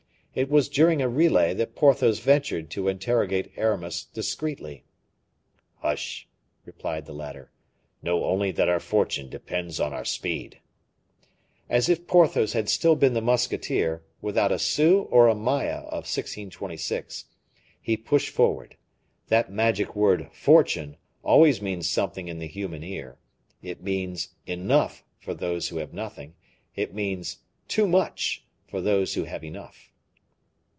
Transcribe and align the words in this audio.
It 0.33 0.49
was 0.49 0.69
during 0.69 1.01
a 1.01 1.09
relay 1.09 1.53
that 1.55 1.75
Porthos 1.75 2.19
ventured 2.19 2.69
to 2.69 2.87
interrogate 2.87 3.51
Aramis 3.57 4.05
discreetly. 4.05 4.85
"Hush!" 5.79 6.25
replied 6.63 7.05
the 7.05 7.11
latter, 7.11 7.51
"know 8.01 8.23
only 8.23 8.51
that 8.51 8.69
our 8.69 8.79
fortune 8.79 9.27
depends 9.29 9.77
on 9.77 9.91
our 9.91 10.05
speed." 10.05 10.61
As 11.69 11.89
if 11.89 12.07
Porthos 12.07 12.53
had 12.53 12.69
still 12.69 12.95
been 12.95 13.13
the 13.13 13.19
musketeer, 13.19 14.03
without 14.21 14.53
a 14.53 14.57
sou 14.57 15.01
or 15.11 15.27
a 15.27 15.35
maille 15.35 15.85
of 15.89 16.07
1626, 16.07 17.25
he 17.81 17.97
pushed 17.97 18.29
forward. 18.29 18.77
That 19.27 19.51
magic 19.51 19.97
word 19.97 20.29
"fortune" 20.31 20.95
always 21.23 21.61
means 21.61 21.89
something 21.89 22.29
in 22.29 22.39
the 22.39 22.47
human 22.47 22.85
ear. 22.85 23.17
It 23.61 23.83
means 23.83 24.29
enough 24.45 25.03
for 25.19 25.33
those 25.33 25.67
who 25.67 25.77
have 25.79 25.91
nothing; 25.93 26.35
it 26.73 26.93
means 26.93 27.39
too 27.67 27.85
much 27.85 28.45
for 28.65 28.79
those 28.79 29.15
who 29.15 29.25
have 29.25 29.43
enough. 29.43 29.89